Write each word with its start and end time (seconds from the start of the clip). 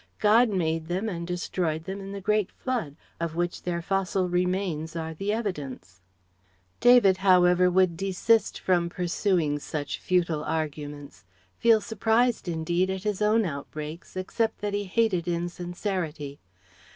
God 0.17 0.49
made 0.49 0.87
them 0.87 1.07
and 1.07 1.27
destroyed 1.27 1.83
them 1.83 2.01
in 2.01 2.11
the 2.11 2.19
great 2.19 2.51
Flood, 2.51 2.95
of 3.19 3.35
which 3.35 3.61
their 3.61 3.83
fossil 3.83 4.27
remains 4.27 4.95
are 4.95 5.13
the 5.13 5.31
evidence" 5.31 6.01
David 6.89 7.17
however 7.17 7.69
would 7.69 7.97
desist 7.97 8.57
from 8.59 8.89
pursuing 8.89 9.59
such 9.59 9.99
futile 9.99 10.43
arguments; 10.43 11.23
feel 11.59 11.79
surprised, 11.81 12.47
indeed, 12.47 12.89
at 12.89 13.03
his 13.03 13.21
own 13.21 13.45
outbreaks, 13.45 14.17
except 14.17 14.57
that 14.61 14.73
he 14.73 14.85
hated 14.85 15.27
insincerity. 15.27 16.39